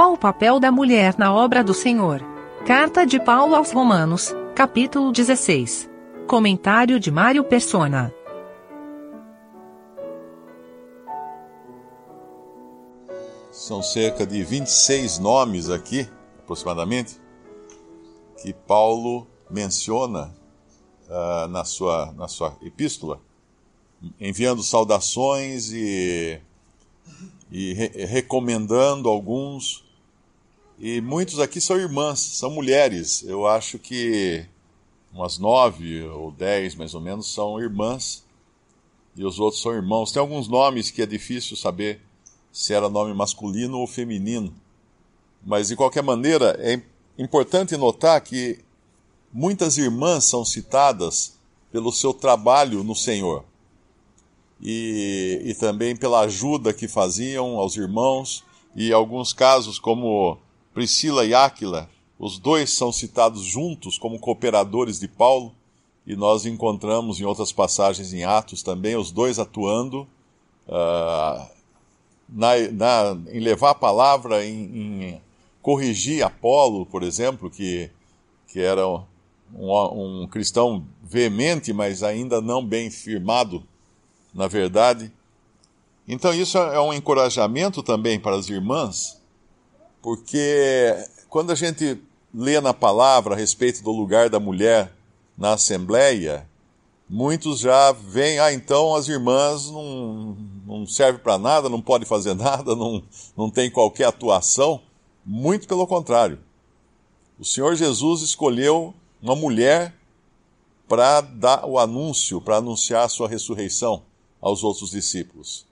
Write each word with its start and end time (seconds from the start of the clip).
Qual 0.00 0.14
o 0.14 0.18
papel 0.18 0.58
da 0.58 0.72
mulher 0.72 1.14
na 1.18 1.30
obra 1.30 1.62
do 1.62 1.74
Senhor? 1.74 2.22
Carta 2.66 3.04
de 3.04 3.20
Paulo 3.22 3.54
aos 3.54 3.70
Romanos, 3.70 4.34
capítulo 4.54 5.12
16. 5.12 5.90
Comentário 6.26 6.98
de 6.98 7.10
Mário 7.10 7.44
Persona. 7.44 8.10
São 13.52 13.82
cerca 13.82 14.26
de 14.26 14.42
26 14.42 15.18
nomes 15.18 15.68
aqui, 15.68 16.08
aproximadamente, 16.38 17.20
que 18.42 18.54
Paulo 18.54 19.26
menciona 19.50 20.34
uh, 21.10 21.46
na, 21.48 21.62
sua, 21.62 22.10
na 22.12 22.26
sua 22.26 22.56
epístola, 22.62 23.20
enviando 24.18 24.62
saudações 24.62 25.70
e, 25.74 26.40
e 27.52 27.74
re 27.74 28.06
recomendando 28.06 29.06
alguns. 29.06 29.89
E 30.80 30.98
muitos 31.02 31.38
aqui 31.38 31.60
são 31.60 31.76
irmãs, 31.76 32.18
são 32.18 32.50
mulheres. 32.50 33.22
Eu 33.22 33.46
acho 33.46 33.78
que 33.78 34.46
umas 35.12 35.36
nove 35.36 36.02
ou 36.04 36.30
dez, 36.32 36.74
mais 36.74 36.94
ou 36.94 37.02
menos, 37.02 37.30
são 37.30 37.60
irmãs 37.60 38.24
e 39.14 39.22
os 39.22 39.38
outros 39.38 39.60
são 39.60 39.74
irmãos. 39.74 40.10
Tem 40.10 40.20
alguns 40.20 40.48
nomes 40.48 40.90
que 40.90 41.02
é 41.02 41.06
difícil 41.06 41.54
saber 41.54 42.00
se 42.50 42.72
era 42.72 42.88
nome 42.88 43.12
masculino 43.12 43.78
ou 43.78 43.86
feminino. 43.86 44.54
Mas, 45.44 45.68
de 45.68 45.76
qualquer 45.76 46.02
maneira, 46.02 46.56
é 46.58 46.80
importante 47.18 47.76
notar 47.76 48.18
que 48.22 48.58
muitas 49.30 49.76
irmãs 49.76 50.24
são 50.24 50.46
citadas 50.46 51.38
pelo 51.70 51.92
seu 51.92 52.14
trabalho 52.14 52.82
no 52.82 52.96
Senhor 52.96 53.44
e, 54.62 55.42
e 55.44 55.54
também 55.54 55.94
pela 55.94 56.20
ajuda 56.20 56.72
que 56.72 56.88
faziam 56.88 57.58
aos 57.58 57.76
irmãos, 57.76 58.44
e 58.74 58.92
alguns 58.92 59.32
casos, 59.32 59.78
como 59.78 60.38
Priscila 60.80 61.26
e 61.26 61.34
Áquila, 61.34 61.90
os 62.18 62.38
dois 62.38 62.70
são 62.70 62.90
citados 62.90 63.42
juntos 63.42 63.98
como 63.98 64.18
cooperadores 64.18 64.98
de 64.98 65.06
Paulo, 65.06 65.54
e 66.06 66.16
nós 66.16 66.46
encontramos 66.46 67.20
em 67.20 67.24
outras 67.26 67.52
passagens 67.52 68.14
em 68.14 68.24
Atos 68.24 68.62
também 68.62 68.96
os 68.96 69.12
dois 69.12 69.38
atuando. 69.38 70.08
Uh, 70.66 71.46
na, 72.26 72.56
na, 72.72 73.18
em 73.30 73.40
levar 73.40 73.72
a 73.72 73.74
palavra, 73.74 74.42
em, 74.42 74.64
em, 74.64 75.20
corrigir 75.60 76.24
Apolo, 76.24 76.86
por 76.86 77.02
exemplo, 77.02 77.50
que, 77.50 77.90
que 78.48 78.58
era 78.58 78.88
um, 78.88 79.02
um, 79.52 80.26
cristão 80.28 80.82
veemente, 81.02 81.74
mas 81.74 82.02
ainda 82.02 82.40
não 82.40 82.64
bem 82.64 82.90
firmado 82.90 83.62
na 84.32 84.48
verdade. 84.48 85.12
Então, 86.08 86.32
isso 86.32 86.56
é 86.56 86.80
um 86.80 86.94
encorajamento 86.94 87.82
também 87.82 88.18
para 88.18 88.36
as 88.36 88.48
irmãs, 88.48 89.19
porque 90.02 90.94
quando 91.28 91.52
a 91.52 91.54
gente 91.54 92.00
lê 92.34 92.60
na 92.60 92.72
palavra 92.72 93.34
a 93.34 93.36
respeito 93.36 93.82
do 93.82 93.90
lugar 93.90 94.28
da 94.28 94.40
mulher 94.40 94.92
na 95.36 95.52
Assembleia, 95.52 96.48
muitos 97.08 97.60
já 97.60 97.92
veem, 97.92 98.38
ah, 98.38 98.52
então 98.52 98.94
as 98.94 99.08
irmãs 99.08 99.70
não, 99.70 100.36
não 100.66 100.86
servem 100.86 101.20
para 101.20 101.38
nada, 101.38 101.68
não 101.68 101.82
podem 101.82 102.06
fazer 102.06 102.34
nada, 102.36 102.76
não, 102.76 103.02
não 103.36 103.50
tem 103.50 103.70
qualquer 103.70 104.04
atuação. 104.04 104.80
Muito 105.24 105.68
pelo 105.68 105.86
contrário. 105.86 106.38
O 107.38 107.44
Senhor 107.44 107.74
Jesus 107.74 108.22
escolheu 108.22 108.94
uma 109.22 109.34
mulher 109.34 109.94
para 110.88 111.20
dar 111.20 111.64
o 111.66 111.78
anúncio, 111.78 112.40
para 112.40 112.56
anunciar 112.56 113.04
a 113.04 113.08
sua 113.08 113.28
ressurreição 113.28 114.02
aos 114.40 114.64
outros 114.64 114.90
discípulos. 114.90 115.66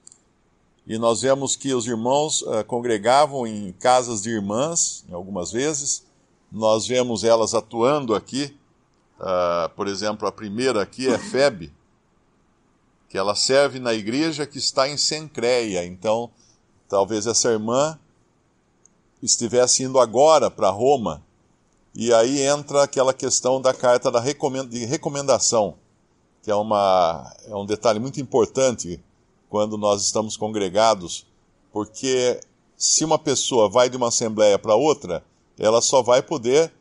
E 0.88 0.98
nós 0.98 1.20
vemos 1.20 1.54
que 1.54 1.72
os 1.72 1.86
irmãos 1.86 2.42
uh, 2.42 2.64
congregavam 2.66 3.46
em 3.46 3.72
casas 3.72 4.22
de 4.22 4.30
irmãs, 4.30 5.04
algumas 5.12 5.52
vezes. 5.52 6.02
Nós 6.50 6.86
vemos 6.86 7.22
elas 7.22 7.54
atuando 7.54 8.14
aqui 8.14 8.58
Uh, 9.18 9.68
por 9.74 9.88
exemplo, 9.88 10.28
a 10.28 10.32
primeira 10.32 10.80
aqui 10.80 11.08
é 11.08 11.18
Febe, 11.18 11.72
que 13.08 13.18
ela 13.18 13.34
serve 13.34 13.80
na 13.80 13.92
igreja 13.92 14.46
que 14.46 14.58
está 14.58 14.88
em 14.88 14.96
Sencreia. 14.96 15.84
Então, 15.84 16.30
talvez 16.88 17.26
essa 17.26 17.50
irmã 17.50 17.98
estivesse 19.20 19.82
indo 19.82 19.98
agora 19.98 20.48
para 20.48 20.70
Roma, 20.70 21.20
e 21.92 22.14
aí 22.14 22.42
entra 22.42 22.84
aquela 22.84 23.12
questão 23.12 23.60
da 23.60 23.74
carta 23.74 24.08
da 24.08 24.20
de 24.20 24.84
recomendação, 24.84 25.74
que 26.44 26.50
é, 26.50 26.54
uma, 26.54 27.34
é 27.48 27.56
um 27.56 27.66
detalhe 27.66 27.98
muito 27.98 28.20
importante 28.20 29.00
quando 29.48 29.78
nós 29.78 30.02
estamos 30.02 30.36
congregados, 30.36 31.26
porque 31.72 32.40
se 32.76 33.04
uma 33.04 33.18
pessoa 33.18 33.68
vai 33.68 33.88
de 33.88 33.96
uma 33.96 34.08
assembleia 34.08 34.58
para 34.58 34.74
outra, 34.74 35.24
ela 35.58 35.80
só 35.80 36.02
vai 36.02 36.22
poder 36.22 36.72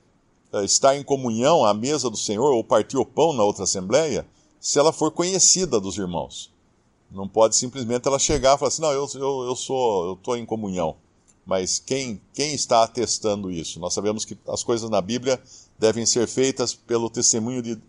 eh, 0.54 0.64
estar 0.64 0.96
em 0.96 1.04
comunhão 1.04 1.66
à 1.66 1.74
mesa 1.74 2.10
do 2.10 2.18
Senhor 2.18 2.52
ou 2.52 2.64
partir 2.64 2.98
o 2.98 3.06
pão 3.06 3.34
na 3.34 3.44
outra 3.44 3.64
assembleia, 3.64 4.26
se 4.60 4.78
ela 4.78 4.92
for 4.92 5.12
conhecida 5.12 5.80
dos 5.80 5.98
irmãos. 5.98 6.52
Não 7.10 7.28
pode 7.28 7.56
simplesmente 7.56 8.08
ela 8.08 8.20
chegar 8.20 8.56
e 8.56 8.60
falar 8.60 8.68
assim, 8.68 8.82
não, 8.82 8.92
eu, 8.92 9.08
eu, 9.16 9.44
eu 9.44 9.56
sou, 9.56 10.06
eu 10.08 10.14
estou 10.14 10.38
em 10.38 10.46
comunhão. 10.46 10.96
Mas 11.46 11.80
quem, 11.80 12.22
quem 12.34 12.54
está 12.54 12.84
atestando 12.84 13.50
isso? 13.50 13.80
Nós 13.80 13.94
sabemos 13.94 14.26
que 14.26 14.38
as 14.48 14.64
coisas 14.64 14.90
na 14.90 15.02
Bíblia 15.02 15.42
devem 15.80 16.06
ser 16.06 16.28
feitas 16.28 16.74
pelo 16.74 17.10
testemunho 17.10 17.62
de, 17.62 17.82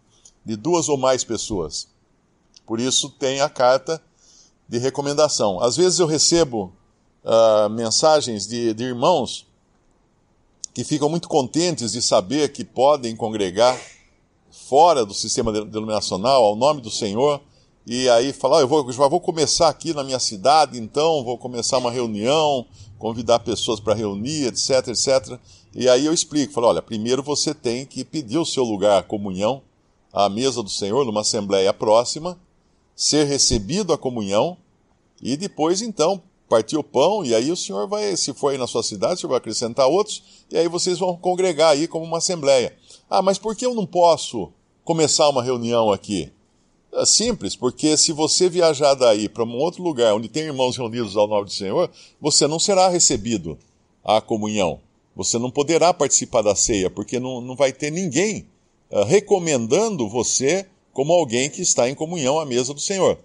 de 0.45 0.57
duas 0.57 0.89
ou 0.89 0.97
mais 0.97 1.25
pessoas. 1.25 1.89
Por 2.65 2.79
isso 2.79 3.11
tem 3.11 3.41
a 3.41 3.49
carta 3.49 4.01
de 4.69 4.79
recomendação. 4.79 5.61
Às 5.61 5.77
vezes 5.77 5.99
eu 5.99 6.07
recebo 6.07 6.73
uh, 7.25 7.71
mensagens 7.71 8.47
de, 8.47 8.75
de 8.75 8.85
irmãos 8.85 9.47
que 10.75 10.85
ficam 10.85 11.09
muito 11.09 11.29
contentes 11.29 11.93
de 11.93 12.03
saber 12.03 12.53
que 12.53 12.65
podem 12.65 13.17
congregar 13.17 13.77
fora 14.51 15.05
do 15.05 15.15
sistema 15.15 15.53
denominacional, 15.53 16.45
ao 16.45 16.55
nome 16.55 16.81
do 16.81 16.91
Senhor, 16.91 17.41
e 17.87 18.09
aí 18.11 18.33
falar, 18.33 18.59
ah, 18.59 18.61
eu 18.61 18.69
vou, 18.69 18.93
já 18.93 19.09
vou 19.09 19.21
começar 19.21 19.69
aqui 19.69 19.95
na 19.95 20.05
minha 20.05 20.19
cidade, 20.19 20.79
então 20.79 21.25
vou 21.25 21.39
começar 21.39 21.79
uma 21.79 21.91
reunião, 21.91 22.67
convidar 22.99 23.39
pessoas 23.39 23.81
para 23.81 23.95
reunir, 23.95 24.47
etc, 24.47 24.89
etc. 24.89 25.39
E 25.75 25.89
aí 25.89 26.05
eu 26.05 26.13
explico, 26.13 26.53
falo, 26.53 26.67
olha, 26.67 26.83
primeiro 26.83 27.23
você 27.23 27.55
tem 27.55 27.87
que 27.87 28.05
pedir 28.05 28.37
o 28.37 28.45
seu 28.45 28.63
lugar 28.63 28.99
à 28.99 29.03
comunhão, 29.03 29.63
à 30.13 30.29
mesa 30.29 30.63
do 30.63 30.69
Senhor, 30.69 31.05
numa 31.07 31.23
assembleia 31.23 31.73
próxima, 31.73 32.39
ser 32.99 33.29
recebido 33.29 33.93
à 33.93 33.97
comunhão, 33.97 34.57
e 35.23 35.37
depois 35.37 35.81
então 35.83 36.21
partir 36.49 36.77
o 36.77 36.83
pão, 36.83 37.25
e 37.25 37.33
aí 37.33 37.49
o 37.53 37.57
senhor 37.57 37.87
vai, 37.87 38.17
se 38.17 38.35
for 38.35 38.49
aí 38.49 38.59
na 38.59 38.67
sua 38.67 38.83
cidade, 38.83 39.15
o 39.15 39.17
senhor 39.19 39.31
vai 39.31 39.39
acrescentar 39.39 39.87
outros, 39.87 40.45
e 40.51 40.59
aí 40.59 40.67
vocês 40.67 40.99
vão 40.99 41.17
congregar 41.17 41.71
aí 41.71 41.87
como 41.87 42.05
uma 42.05 42.19
assembleia. 42.19 42.77
Ah, 43.09 43.23
mas 43.23 43.39
por 43.39 43.55
que 43.55 43.65
eu 43.65 43.73
não 43.73 43.87
posso 43.87 44.53
começar 44.83 45.29
uma 45.29 45.45
reunião 45.45 45.93
aqui? 45.93 46.33
É 46.93 47.07
simples, 47.07 47.55
porque 47.55 47.97
se 47.97 48.13
você 48.13 48.49
viajar 48.49 48.95
daí 48.95 49.29
para 49.29 49.45
um 49.45 49.57
outro 49.59 49.81
lugar 49.81 50.15
onde 50.15 50.29
tem 50.29 50.43
irmãos 50.43 50.77
reunidos 50.77 51.17
ao 51.17 51.29
nome 51.29 51.45
do 51.45 51.53
Senhor, 51.53 51.89
você 52.21 52.49
não 52.49 52.59
será 52.59 52.89
recebido 52.89 53.57
à 54.03 54.21
comunhão. 54.21 54.81
Você 55.15 55.39
não 55.39 55.53
poderá 55.53 55.95
participar 55.95 56.43
da 56.43 56.57
ceia, 56.57 56.91
porque 56.91 57.21
não, 57.21 57.41
não 57.41 57.55
vai 57.55 57.73
ter 57.73 57.93
ninguém 57.93 58.49
uh, 58.91 59.05
recomendando 59.05 60.09
você 60.09 60.67
como 60.99 61.13
alguém 61.13 61.49
que 61.49 61.63
está 61.63 61.89
em 61.89 61.95
comunhão 61.95 62.41
à 62.41 62.45
mesa 62.45 62.75
do 62.75 62.81
Senhor. 62.81 63.21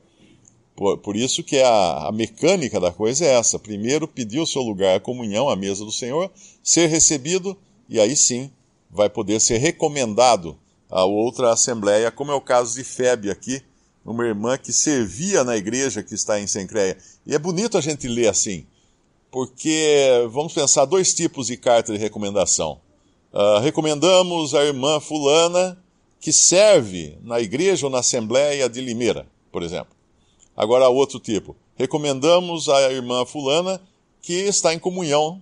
Por, 0.76 1.00
por 1.00 1.16
isso 1.16 1.44
que 1.44 1.60
a, 1.60 2.08
a, 2.08 2.12
mecânica 2.12 2.80
da 2.80 2.92
coisa 2.92 3.26
é 3.26 3.30
essa. 3.30 3.58
Primeiro 3.58 4.08
pedir 4.08 4.40
o 4.40 4.46
seu 4.46 4.62
lugar 4.62 4.96
à 4.96 5.00
comunhão, 5.00 5.50
à 5.50 5.56
mesa 5.56 5.84
do 5.84 5.92
Senhor, 5.92 6.30
ser 6.62 6.86
recebido, 6.86 7.58
e 7.90 8.00
aí 8.00 8.16
sim 8.16 8.52
vai 8.92 9.10
poder 9.10 9.42
ser 9.42 9.58
recomendado 9.58 10.56
a 10.88 11.04
outra 11.04 11.52
assembleia, 11.52 12.12
como 12.12 12.32
é 12.32 12.36
o 12.36 12.42
caso 12.42 12.76
de 12.76 12.84
Febe 12.84 13.32
aqui, 13.32 13.60
uma 14.06 14.24
irmã 14.24 14.56
que 14.56 14.72
servia 14.72 15.44
na 15.44 15.58
igreja 15.58 16.04
que 16.04 16.14
está 16.14 16.40
em 16.40 16.46
Sencreia. 16.46 16.96
E 17.26 17.34
é 17.34 17.40
bonito 17.40 17.76
a 17.76 17.82
gente 17.82 18.08
ler 18.08 18.28
assim, 18.28 18.68
porque 19.32 20.28
vamos 20.30 20.54
pensar 20.54 20.86
dois 20.86 21.12
tipos 21.12 21.48
de 21.48 21.58
carta 21.58 21.92
de 21.92 21.98
recomendação. 21.98 22.80
Uh, 23.34 23.62
recomendamos 23.62 24.54
a 24.54 24.64
irmã 24.64 25.00
fulana 25.00 25.83
que 26.24 26.32
serve 26.32 27.18
na 27.22 27.42
igreja 27.42 27.86
ou 27.86 27.90
na 27.92 28.00
assembleia 28.00 28.70
de 28.70 28.80
Limeira, 28.80 29.28
por 29.52 29.62
exemplo. 29.62 29.94
Agora, 30.56 30.88
outro 30.88 31.20
tipo. 31.20 31.54
Recomendamos 31.76 32.70
a 32.70 32.94
irmã 32.94 33.26
fulana 33.26 33.82
que 34.22 34.32
está 34.32 34.74
em 34.74 34.80
comunhão 34.80 35.42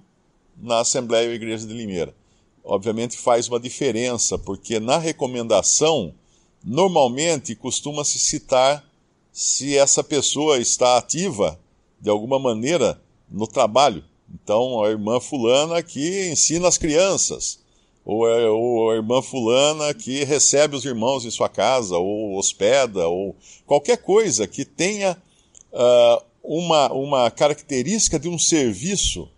na 0.57 0.79
Assembleia 0.79 1.29
ou 1.29 1.35
Igreja 1.35 1.67
de 1.67 1.73
Limeira. 1.75 2.15
Obviamente 2.63 3.15
faz 3.15 3.47
uma 3.47 3.59
diferença, 3.59 4.39
porque 4.39 4.79
na 4.79 4.97
recomendação, 4.97 6.15
normalmente 6.63 7.53
costuma-se 7.53 8.17
citar 8.17 8.83
se 9.31 9.77
essa 9.77 10.03
pessoa 10.03 10.57
está 10.57 10.97
ativa 10.97 11.59
de 11.99 12.09
alguma 12.09 12.39
maneira 12.39 12.99
no 13.29 13.45
trabalho. 13.45 14.03
Então, 14.33 14.83
a 14.83 14.89
irmã 14.89 15.19
fulana 15.19 15.83
que 15.83 16.31
ensina 16.31 16.67
as 16.67 16.79
crianças, 16.79 17.60
ou, 18.05 18.27
é, 18.27 18.49
ou 18.49 18.91
a 18.91 18.95
irmã 18.95 19.21
fulana 19.21 19.93
que 19.93 20.23
recebe 20.23 20.75
os 20.75 20.85
irmãos 20.85 21.25
em 21.25 21.31
sua 21.31 21.49
casa, 21.49 21.97
ou 21.97 22.37
hospeda, 22.37 23.07
ou 23.07 23.35
qualquer 23.65 23.97
coisa 23.97 24.47
que 24.47 24.65
tenha 24.65 25.17
uh, 25.71 26.23
uma, 26.43 26.91
uma 26.91 27.31
característica 27.31 28.19
de 28.19 28.27
um 28.27 28.39
serviço 28.39 29.29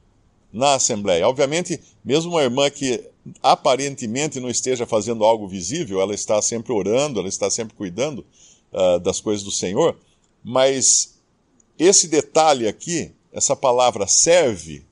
na 0.51 0.75
Assembleia. 0.75 1.27
Obviamente, 1.27 1.79
mesmo 2.03 2.31
uma 2.31 2.43
irmã 2.43 2.69
que 2.69 3.03
aparentemente 3.41 4.39
não 4.39 4.49
esteja 4.49 4.85
fazendo 4.85 5.23
algo 5.23 5.47
visível, 5.47 6.01
ela 6.01 6.13
está 6.13 6.41
sempre 6.41 6.73
orando, 6.73 7.19
ela 7.19 7.29
está 7.29 7.49
sempre 7.49 7.75
cuidando 7.75 8.25
uh, 8.71 8.99
das 8.99 9.19
coisas 9.19 9.43
do 9.43 9.51
Senhor, 9.51 9.97
mas 10.43 11.17
esse 11.79 12.07
detalhe 12.07 12.67
aqui, 12.67 13.11
essa 13.31 13.55
palavra 13.55 14.07
serve, 14.07 14.85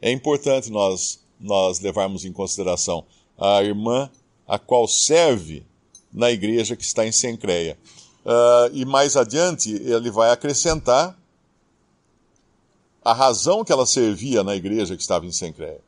é 0.00 0.10
importante 0.10 0.70
nós, 0.70 1.23
nós 1.38 1.80
levarmos 1.80 2.24
em 2.24 2.32
consideração. 2.32 3.04
A 3.38 3.62
irmã 3.62 4.10
a 4.46 4.58
qual 4.58 4.86
serve 4.86 5.64
na 6.12 6.30
igreja 6.30 6.76
que 6.76 6.84
está 6.84 7.06
em 7.06 7.12
Sencreia. 7.12 7.78
Uh, 8.24 8.70
e 8.72 8.84
mais 8.84 9.16
adiante, 9.16 9.72
ele 9.72 10.10
vai 10.10 10.30
acrescentar 10.30 11.18
a 13.04 13.12
razão 13.12 13.64
que 13.64 13.72
ela 13.72 13.84
servia 13.84 14.42
na 14.42 14.56
igreja 14.56 14.96
que 14.96 15.02
estava 15.02 15.26
em 15.26 15.32
Sencreia. 15.32 15.80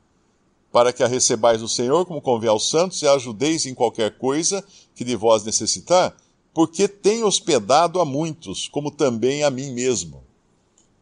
Para 0.70 0.93
que 0.93 1.02
a 1.02 1.06
recebais 1.06 1.60
do 1.60 1.69
Senhor 1.69 2.04
como 2.04 2.20
convém 2.20 2.50
aos 2.50 2.69
santos 2.69 3.00
e 3.00 3.06
a 3.06 3.12
ajudeis 3.12 3.64
em 3.64 3.75
qualquer 3.75 4.19
coisa 4.19 4.62
que 4.94 5.04
de 5.04 5.16
vós 5.16 5.44
necessitar, 5.44 6.14
porque 6.52 6.88
tem 6.88 7.22
hospedado 7.22 8.00
a 8.00 8.04
muitos, 8.04 8.69
como 8.69 8.90
também 8.90 9.42
a 9.42 9.50
mim 9.50 9.72
mesmo. 9.72 10.22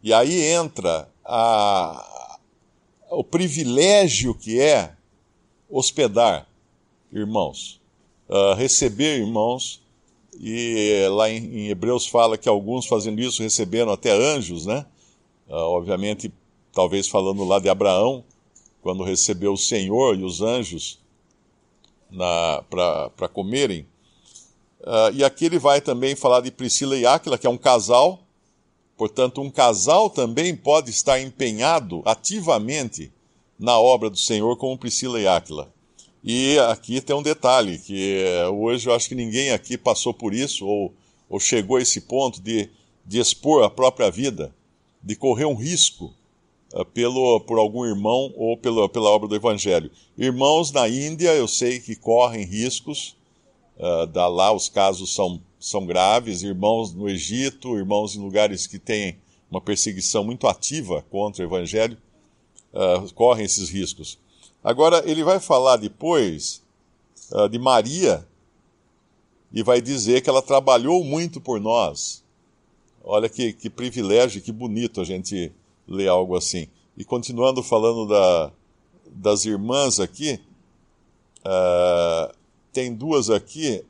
E 0.03 0.13
aí 0.13 0.41
entra 0.53 1.09
a, 1.25 2.24
o 3.11 3.25
privilégio 3.25 4.35
que 4.35 4.61
é 4.61 4.95
hospedar 5.69 6.49
irmãos. 7.13 7.81
Uh, 8.29 8.55
receber 8.55 9.19
irmãos, 9.19 9.83
e 10.41 11.07
lá 11.11 11.31
em, 11.31 11.45
em, 11.45 11.69
Hebreus 11.69 12.07
fala 12.07 12.37
que 12.37 12.49
alguns 12.49 12.87
fazendo 12.87 13.21
isso 13.21 13.43
receberam 13.43 13.93
até 13.93 14.11
anjos, 14.11 14.67
né? 14.67 14.85
Uh, 15.49 15.55
obviamente, 15.55 16.33
talvez 16.73 17.07
falando 17.09 17.45
lá 17.45 17.59
de 17.59 17.69
Abraão, 17.69 18.25
quando 18.83 19.05
recebeu 19.05 19.53
o 19.53 19.59
Senhor 19.59 20.19
e 20.19 20.25
os 20.25 20.41
anjos 20.43 20.99
para 22.69 23.29
comerem. 23.29 23.87
Uh, 24.81 25.15
e 25.15 25.25
aqui 25.25 25.47
ele 25.47 25.59
vai 25.59 25.81
também 25.81 26.15
falar 26.15 26.41
de 26.41 26.51
Priscila 26.51 26.97
e 26.97 27.07
Áquila, 27.07 27.39
que 27.39 27.47
é 27.47 27.51
um 27.51 27.57
casal. 27.57 28.21
Portanto, 28.97 29.41
um 29.41 29.51
casal 29.51 30.09
também 30.09 30.55
pode 30.55 30.91
estar 30.91 31.21
empenhado 31.21 32.03
ativamente 32.05 33.13
na 33.59 33.79
obra 33.79 34.09
do 34.09 34.17
Senhor, 34.17 34.57
como 34.57 34.79
Priscila 34.79 35.21
e 35.21 35.27
Áquila. 35.27 35.73
E 36.23 36.59
aqui 36.59 37.01
tem 37.01 37.15
um 37.15 37.23
detalhe, 37.23 37.79
que 37.79 38.23
eh, 38.25 38.49
hoje 38.49 38.89
eu 38.89 38.95
acho 38.95 39.09
que 39.09 39.15
ninguém 39.15 39.51
aqui 39.51 39.77
passou 39.77 40.15
por 40.15 40.33
isso, 40.33 40.67
ou, 40.67 40.95
ou 41.29 41.39
chegou 41.39 41.77
a 41.77 41.83
esse 41.83 42.01
ponto 42.01 42.41
de, 42.41 42.71
de 43.05 43.19
expor 43.19 43.63
a 43.63 43.69
própria 43.69 44.11
vida, 44.11 44.55
de 45.03 45.15
correr 45.15 45.45
um 45.45 45.55
risco 45.55 46.15
uh, 46.73 46.85
pelo, 46.87 47.41
por 47.41 47.59
algum 47.59 47.85
irmão 47.85 48.33
ou 48.37 48.57
pela, 48.57 48.89
pela 48.89 49.11
obra 49.11 49.29
do 49.29 49.37
Evangelho. 49.37 49.91
Irmãos 50.17 50.73
na 50.73 50.89
Índia, 50.89 51.35
eu 51.35 51.47
sei 51.47 51.79
que 51.79 51.95
correm 51.95 52.47
riscos, 52.47 53.15
uh, 53.77 54.19
lá 54.31 54.51
os 54.51 54.69
casos 54.71 55.15
são, 55.15 55.43
são 55.65 55.87
graves, 55.87 56.43
irmãos 56.43 56.93
no 56.93 57.09
Egito, 57.09 57.79
irmãos 57.79 58.15
em 58.15 58.21
lugares 58.21 58.67
que 58.67 58.79
têm 58.79 59.17
uma 59.51 59.63
perseguição 59.63 60.23
muito 60.23 60.47
ativa 60.47 61.01
contra 61.11 61.43
o 61.43 61.47
Evangelho, 61.47 61.97
uh, 62.75 63.11
correm 63.15 63.47
esses 63.47 63.71
riscos. 63.71 64.19
Agora, 64.63 65.03
ele 65.09 65.25
vai 65.25 65.41
falar 65.41 65.79
depois 65.79 66.63
uh, 67.33 67.49
de 67.49 67.59
Maria 67.59 68.29
e 69.51 69.63
vai 69.63 69.81
dizer 69.81 70.21
que 70.21 70.29
ela 70.29 70.43
trabalhou 70.43 71.03
muito 71.03 71.41
por 71.41 71.59
nós. 71.59 72.23
Olha 73.03 73.31
que, 73.31 73.55
que 73.55 73.71
privilégio, 73.71 74.43
que 74.43 74.53
bonito 74.53 75.01
a 75.01 75.05
gente 75.05 75.51
ler 75.89 76.09
algo 76.09 76.37
assim. 76.37 76.69
E 76.95 77.07
continuando 77.07 77.63
falando 77.63 78.07
da, 78.07 78.53
das 79.07 79.47
irmãs 79.47 79.99
aqui, 79.99 80.39
uh, 81.41 82.35
tem 82.71 82.93
duas 82.93 83.31
aqui, 83.31 83.83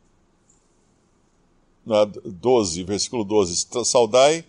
12, 1.86 2.82
versículo 2.84 3.24
12: 3.24 3.66
Saudai 3.84 4.44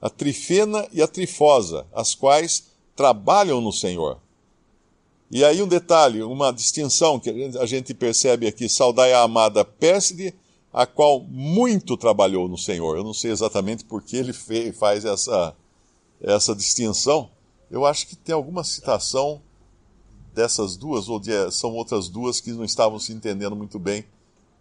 a 0.00 0.08
Trifena 0.08 0.86
e 0.92 1.02
a 1.02 1.08
Trifosa, 1.08 1.86
as 1.92 2.14
quais 2.14 2.68
trabalham 2.94 3.60
no 3.60 3.72
Senhor. 3.72 4.18
E 5.30 5.44
aí 5.44 5.62
um 5.62 5.68
detalhe, 5.68 6.22
uma 6.22 6.52
distinção 6.52 7.20
que 7.20 7.30
a 7.58 7.66
gente 7.66 7.92
percebe 7.92 8.46
aqui, 8.46 8.68
saudai 8.68 9.12
a 9.12 9.22
amada 9.22 9.64
Pérside, 9.64 10.34
a 10.72 10.86
qual 10.86 11.20
muito 11.20 11.96
trabalhou 11.96 12.48
no 12.48 12.56
Senhor. 12.56 12.96
Eu 12.96 13.04
não 13.04 13.12
sei 13.12 13.30
exatamente 13.30 13.84
por 13.84 14.02
que 14.02 14.16
ele 14.16 14.32
fez, 14.32 14.76
faz 14.78 15.04
essa, 15.04 15.54
essa 16.20 16.54
distinção. 16.54 17.30
Eu 17.70 17.84
acho 17.84 18.06
que 18.06 18.16
tem 18.16 18.34
alguma 18.34 18.64
citação 18.64 19.42
dessas 20.34 20.76
duas, 20.76 21.08
ou 21.08 21.18
de, 21.18 21.50
são 21.50 21.74
outras 21.74 22.08
duas 22.08 22.40
que 22.40 22.52
não 22.52 22.64
estavam 22.64 22.98
se 22.98 23.12
entendendo 23.12 23.56
muito 23.56 23.78
bem. 23.78 24.04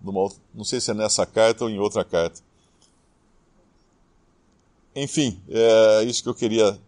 Numa, 0.07 0.31
não 0.54 0.63
sei 0.63 0.80
se 0.80 0.89
é 0.89 0.94
nessa 0.94 1.25
carta 1.25 1.65
ou 1.65 1.69
em 1.69 1.80
outra 1.80 2.06
carta. 2.06 2.39
Enfim, 4.95 5.39
é 5.50 6.04
isso 6.04 6.24
que 6.24 6.30
eu 6.30 6.33
queria 6.33 6.80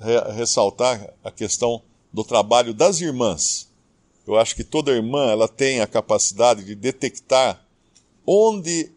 re, 0.00 0.32
ressaltar, 0.32 1.14
a 1.22 1.30
questão 1.30 1.80
do 2.12 2.24
trabalho 2.24 2.74
das 2.74 3.00
irmãs. 3.00 3.68
Eu 4.26 4.36
acho 4.36 4.56
que 4.56 4.64
toda 4.64 4.90
irmã 4.90 5.30
ela 5.30 5.46
tem 5.46 5.80
a 5.80 5.86
capacidade 5.86 6.64
de 6.64 6.74
detectar 6.74 7.64
onde 8.26 8.90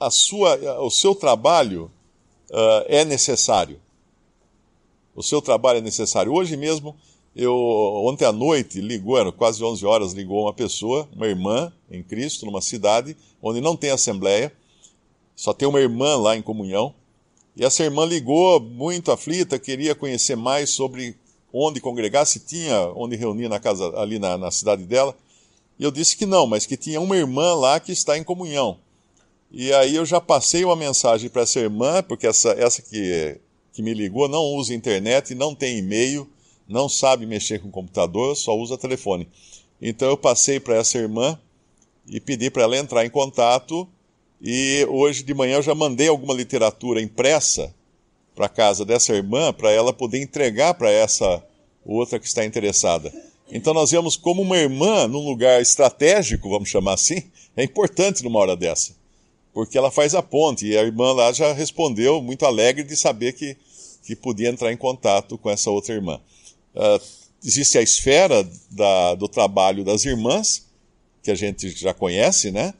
a 0.00 0.10
sua, 0.10 0.56
o 0.80 0.90
seu 0.90 1.14
trabalho 1.14 1.90
uh, 2.50 2.84
é 2.86 3.04
necessário. 3.04 3.78
O 5.14 5.22
seu 5.22 5.42
trabalho 5.42 5.78
é 5.78 5.82
necessário. 5.82 6.32
Hoje 6.32 6.56
mesmo, 6.56 6.96
eu 7.38 7.54
ontem 8.04 8.24
à 8.24 8.32
noite 8.32 8.80
ligou, 8.80 9.16
era 9.16 9.30
quase 9.30 9.62
11 9.62 9.86
horas, 9.86 10.12
ligou 10.12 10.42
uma 10.42 10.52
pessoa, 10.52 11.08
uma 11.14 11.28
irmã 11.28 11.72
em 11.88 12.02
Cristo, 12.02 12.44
numa 12.44 12.60
cidade 12.60 13.16
onde 13.40 13.60
não 13.60 13.76
tem 13.76 13.90
assembleia, 13.90 14.52
só 15.36 15.54
tem 15.54 15.68
uma 15.68 15.80
irmã 15.80 16.16
lá 16.16 16.36
em 16.36 16.42
comunhão. 16.42 16.92
E 17.54 17.64
essa 17.64 17.84
irmã 17.84 18.04
ligou 18.04 18.58
muito 18.58 19.12
aflita, 19.12 19.56
queria 19.56 19.94
conhecer 19.94 20.36
mais 20.36 20.70
sobre 20.70 21.14
onde 21.52 21.80
congregar, 21.80 22.26
se 22.26 22.40
tinha 22.40 22.92
onde 22.96 23.14
reunir 23.14 23.48
na 23.48 23.60
casa, 23.60 23.86
ali 23.96 24.18
na, 24.18 24.36
na 24.36 24.50
cidade 24.50 24.82
dela. 24.82 25.16
E 25.78 25.84
eu 25.84 25.92
disse 25.92 26.16
que 26.16 26.26
não, 26.26 26.44
mas 26.44 26.66
que 26.66 26.76
tinha 26.76 27.00
uma 27.00 27.16
irmã 27.16 27.54
lá 27.54 27.78
que 27.78 27.92
está 27.92 28.18
em 28.18 28.24
comunhão. 28.24 28.78
E 29.48 29.72
aí 29.72 29.94
eu 29.94 30.04
já 30.04 30.20
passei 30.20 30.64
uma 30.64 30.74
mensagem 30.74 31.30
para 31.30 31.42
essa 31.42 31.60
irmã, 31.60 32.02
porque 32.02 32.26
essa, 32.26 32.50
essa 32.50 32.82
que, 32.82 33.40
que 33.72 33.80
me 33.80 33.94
ligou 33.94 34.28
não 34.28 34.42
usa 34.56 34.74
internet, 34.74 35.36
não 35.36 35.54
tem 35.54 35.78
e-mail, 35.78 36.28
não 36.68 36.88
sabe 36.88 37.24
mexer 37.24 37.60
com 37.60 37.70
computador, 37.70 38.36
só 38.36 38.56
usa 38.56 38.76
telefone. 38.76 39.26
Então 39.80 40.08
eu 40.08 40.16
passei 40.16 40.60
para 40.60 40.76
essa 40.76 40.98
irmã 40.98 41.38
e 42.06 42.20
pedi 42.20 42.50
para 42.50 42.64
ela 42.64 42.76
entrar 42.76 43.06
em 43.06 43.10
contato. 43.10 43.88
E 44.40 44.86
hoje 44.88 45.22
de 45.22 45.34
manhã 45.34 45.56
eu 45.56 45.62
já 45.62 45.74
mandei 45.74 46.08
alguma 46.08 46.34
literatura 46.34 47.00
impressa 47.00 47.74
para 48.34 48.48
casa 48.48 48.84
dessa 48.84 49.12
irmã 49.12 49.52
para 49.52 49.72
ela 49.72 49.92
poder 49.92 50.22
entregar 50.22 50.74
para 50.74 50.90
essa 50.90 51.42
outra 51.84 52.18
que 52.20 52.26
está 52.26 52.44
interessada. 52.44 53.12
Então 53.50 53.72
nós 53.72 53.90
vemos 53.90 54.16
como 54.16 54.42
uma 54.42 54.58
irmã 54.58 55.08
num 55.08 55.24
lugar 55.24 55.60
estratégico, 55.60 56.50
vamos 56.50 56.68
chamar 56.68 56.94
assim, 56.94 57.22
é 57.56 57.64
importante 57.64 58.22
numa 58.22 58.38
hora 58.38 58.54
dessa. 58.54 58.94
Porque 59.54 59.76
ela 59.76 59.90
faz 59.90 60.14
a 60.14 60.22
ponte 60.22 60.66
e 60.66 60.76
a 60.76 60.82
irmã 60.82 61.12
lá 61.12 61.32
já 61.32 61.52
respondeu 61.52 62.22
muito 62.22 62.44
alegre 62.44 62.84
de 62.84 62.94
saber 62.94 63.32
que, 63.32 63.56
que 64.04 64.14
podia 64.14 64.50
entrar 64.50 64.72
em 64.72 64.76
contato 64.76 65.38
com 65.38 65.50
essa 65.50 65.70
outra 65.70 65.94
irmã. 65.94 66.20
Uh, 66.78 67.02
existe 67.44 67.76
a 67.76 67.82
esfera 67.82 68.48
da, 68.70 69.16
do 69.16 69.28
trabalho 69.28 69.84
das 69.84 70.04
irmãs, 70.04 70.64
que 71.22 71.30
a 71.30 71.34
gente 71.34 71.70
já 71.70 71.92
conhece, 71.92 72.52
né? 72.52 72.72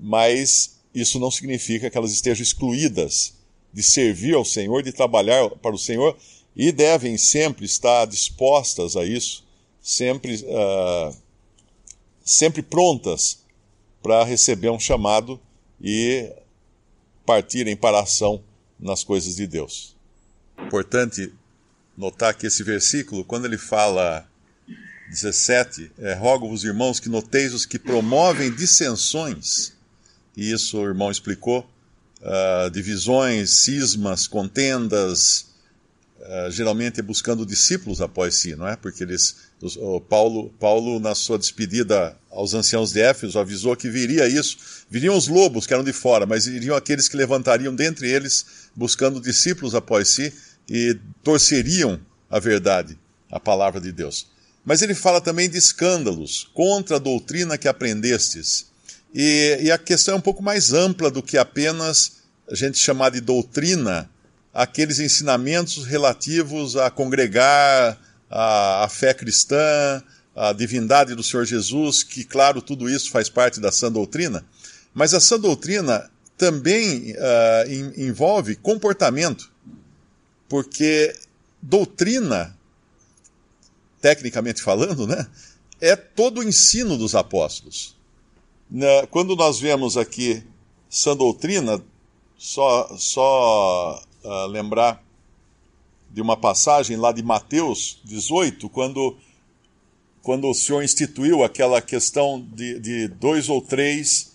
Mas 0.00 0.78
isso 0.94 1.20
não 1.20 1.30
significa 1.30 1.90
que 1.90 1.98
elas 1.98 2.12
estejam 2.12 2.42
excluídas 2.42 3.34
de 3.72 3.82
servir 3.82 4.34
ao 4.34 4.46
Senhor, 4.46 4.82
de 4.82 4.92
trabalhar 4.92 5.50
para 5.50 5.74
o 5.74 5.78
Senhor, 5.78 6.16
e 6.56 6.72
devem 6.72 7.18
sempre 7.18 7.66
estar 7.66 8.06
dispostas 8.06 8.96
a 8.96 9.04
isso, 9.04 9.44
sempre, 9.82 10.36
uh, 10.36 11.14
sempre 12.24 12.62
prontas 12.62 13.40
para 14.02 14.24
receber 14.24 14.70
um 14.70 14.80
chamado 14.80 15.38
e 15.80 16.32
partirem 17.26 17.76
para 17.76 17.98
a 17.98 18.02
ação 18.02 18.42
nas 18.80 19.04
coisas 19.04 19.36
de 19.36 19.46
Deus. 19.46 19.94
Importante 20.58 21.32
notar 21.98 22.32
que 22.32 22.46
esse 22.46 22.62
versículo, 22.62 23.24
quando 23.24 23.44
ele 23.44 23.58
fala 23.58 24.24
17, 25.10 25.90
é, 25.98 26.14
rogo-vos, 26.14 26.62
irmãos, 26.62 27.00
que 27.00 27.08
noteis 27.08 27.52
os 27.52 27.66
que 27.66 27.78
promovem 27.78 28.54
dissensões, 28.54 29.72
e 30.36 30.52
isso 30.52 30.78
o 30.78 30.86
irmão 30.86 31.10
explicou, 31.10 31.68
uh, 32.20 32.70
divisões, 32.70 33.50
cismas, 33.50 34.28
contendas, 34.28 35.46
uh, 36.20 36.50
geralmente 36.52 37.02
buscando 37.02 37.44
discípulos 37.44 38.00
após 38.00 38.36
si, 38.36 38.54
não 38.54 38.68
é? 38.68 38.76
Porque 38.76 39.02
eles, 39.02 39.34
os, 39.60 39.76
Paulo, 40.08 40.50
Paulo, 40.60 41.00
na 41.00 41.16
sua 41.16 41.36
despedida 41.36 42.16
aos 42.30 42.54
anciãos 42.54 42.92
de 42.92 43.00
Éfeso, 43.00 43.40
avisou 43.40 43.74
que 43.74 43.90
viria 43.90 44.28
isso. 44.28 44.56
Viriam 44.88 45.16
os 45.16 45.26
lobos 45.26 45.66
que 45.66 45.74
eram 45.74 45.82
de 45.82 45.92
fora, 45.92 46.26
mas 46.26 46.46
viriam 46.46 46.76
aqueles 46.76 47.08
que 47.08 47.16
levantariam 47.16 47.74
dentre 47.74 48.08
eles, 48.08 48.46
buscando 48.76 49.20
discípulos 49.20 49.74
após 49.74 50.10
si 50.10 50.32
e 50.68 50.98
torceriam 51.22 52.00
a 52.30 52.38
verdade. 52.38 52.98
a 53.30 53.38
palavra 53.38 53.80
de 53.80 53.92
Deus. 53.92 54.26
Mas 54.64 54.82
ele 54.82 54.94
fala 54.94 55.20
também 55.20 55.48
de 55.48 55.58
escândalos 55.58 56.48
contra 56.54 56.96
a 56.96 56.98
doutrina 56.98 57.58
que 57.58 57.68
aprendestes. 57.68 58.66
E, 59.14 59.58
e 59.62 59.70
a 59.70 59.78
questão 59.78 60.14
é 60.14 60.18
um 60.18 60.20
pouco 60.20 60.42
mais 60.42 60.72
ampla 60.72 61.10
do 61.10 61.22
que 61.22 61.38
apenas 61.38 62.18
a 62.50 62.54
gente 62.54 62.78
chamar 62.78 63.10
de 63.10 63.20
doutrina 63.20 64.08
aqueles 64.52 64.98
ensinamentos 64.98 65.84
relativos 65.86 66.76
a 66.76 66.90
congregar, 66.90 67.98
a, 68.30 68.84
a 68.84 68.88
fé 68.88 69.14
cristã, 69.14 70.02
a 70.34 70.52
divindade 70.52 71.14
do 71.14 71.22
Senhor 71.22 71.44
Jesus, 71.44 72.02
que, 72.02 72.24
claro, 72.24 72.62
tudo 72.62 72.88
isso 72.88 73.10
faz 73.10 73.28
parte 73.28 73.60
da 73.60 73.72
sã 73.72 73.90
doutrina, 73.90 74.44
mas 74.94 75.14
a 75.14 75.20
sã 75.20 75.38
doutrina 75.38 76.10
também 76.36 77.12
uh, 77.12 78.00
envolve 78.00 78.54
comportamento, 78.56 79.50
porque 80.48 81.14
doutrina, 81.60 82.56
tecnicamente 84.00 84.62
falando, 84.62 85.06
né, 85.06 85.26
é 85.80 85.94
todo 85.94 86.38
o 86.38 86.42
ensino 86.42 86.96
dos 86.96 87.14
apóstolos. 87.14 87.96
Quando 89.10 89.34
nós 89.36 89.58
vemos 89.58 89.96
aqui 89.96 90.42
sã 90.88 91.16
doutrina, 91.16 91.82
só, 92.36 92.96
só 92.96 94.02
uh, 94.24 94.46
lembrar 94.46 95.02
de 96.10 96.20
uma 96.20 96.36
passagem 96.36 96.96
lá 96.96 97.12
de 97.12 97.22
Mateus 97.22 98.00
18, 98.04 98.68
quando, 98.68 99.16
quando 100.22 100.48
o 100.48 100.54
Senhor 100.54 100.82
instituiu 100.82 101.42
aquela 101.42 101.82
questão 101.82 102.40
de, 102.40 102.78
de 102.78 103.08
dois 103.08 103.48
ou 103.48 103.60
três 103.60 104.32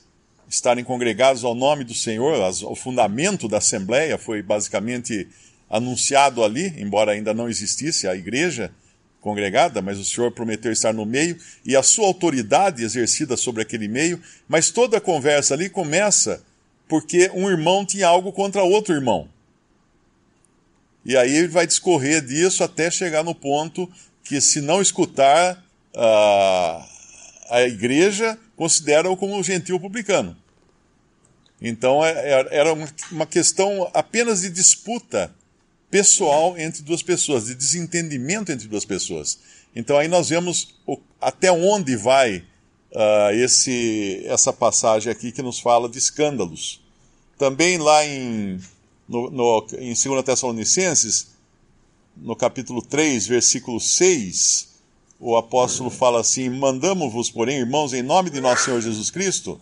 estarem 0.47 0.83
congregados 0.83 1.43
ao 1.43 1.55
nome 1.55 1.83
do 1.83 1.95
Senhor, 1.95 2.41
as, 2.43 2.61
o 2.61 2.75
fundamento 2.75 3.47
da 3.47 3.57
Assembleia 3.57 4.17
foi 4.17 4.43
basicamente 4.43 5.27
anunciado 5.73 6.43
ali, 6.43 6.71
embora 6.77 7.13
ainda 7.13 7.33
não 7.33 7.49
existisse 7.49 8.07
a 8.07 8.15
igreja 8.15 8.71
congregada, 9.19 9.81
mas 9.81 9.97
o 9.97 10.05
Senhor 10.05 10.31
prometeu 10.31 10.71
estar 10.71 10.93
no 10.93 11.03
meio 11.03 11.35
e 11.65 11.75
a 11.75 11.81
sua 11.81 12.05
autoridade 12.05 12.83
exercida 12.83 13.35
sobre 13.35 13.63
aquele 13.63 13.87
meio, 13.87 14.21
mas 14.47 14.69
toda 14.69 14.97
a 14.97 15.01
conversa 15.01 15.55
ali 15.55 15.69
começa 15.69 16.43
porque 16.87 17.31
um 17.33 17.49
irmão 17.49 17.83
tinha 17.83 18.07
algo 18.07 18.31
contra 18.31 18.61
outro 18.61 18.93
irmão. 18.93 19.27
E 21.03 21.17
aí 21.17 21.35
ele 21.35 21.47
vai 21.47 21.65
discorrer 21.65 22.23
disso 22.23 22.63
até 22.63 22.91
chegar 22.91 23.23
no 23.23 23.33
ponto 23.33 23.91
que, 24.23 24.39
se 24.39 24.61
não 24.61 24.79
escutar 24.79 25.65
a, 25.95 26.87
a 27.49 27.61
igreja, 27.63 28.37
considera-o 28.55 29.17
como 29.17 29.35
um 29.35 29.41
gentil 29.41 29.79
publicano. 29.79 30.37
Então 31.59 32.05
é, 32.05 32.11
é, 32.11 32.47
era 32.51 32.73
uma 33.11 33.25
questão 33.25 33.89
apenas 33.91 34.41
de 34.41 34.49
disputa 34.51 35.33
pessoal 35.93 36.57
entre 36.57 36.81
duas 36.81 37.03
pessoas, 37.03 37.45
de 37.45 37.53
desentendimento 37.53 38.51
entre 38.51 38.67
duas 38.67 38.83
pessoas. 38.83 39.37
Então 39.75 39.95
aí 39.95 40.07
nós 40.07 40.29
vemos 40.29 40.73
até 41.21 41.51
onde 41.51 41.95
vai 41.95 42.37
uh, 42.37 43.31
esse, 43.35 44.23
essa 44.25 44.51
passagem 44.51 45.11
aqui 45.11 45.31
que 45.31 45.43
nos 45.43 45.59
fala 45.59 45.87
de 45.87 45.99
escândalos. 45.99 46.81
Também 47.37 47.77
lá 47.77 48.03
em 48.03 48.59
no, 49.07 49.29
no, 49.29 49.67
em 49.77 49.93
2 49.93 50.23
Tessalonicenses, 50.25 51.27
no 52.17 52.35
capítulo 52.35 52.81
3, 52.81 53.27
versículo 53.27 53.79
6, 53.79 54.69
o 55.19 55.37
apóstolo 55.37 55.91
fala 55.91 56.21
assim: 56.21 56.49
Mandamos-vos, 56.49 57.29
porém, 57.29 57.59
irmãos, 57.59 57.93
em 57.93 58.01
nome 58.01 58.31
de 58.31 58.41
nosso 58.41 58.65
Senhor 58.65 58.81
Jesus 58.81 59.11
Cristo, 59.11 59.61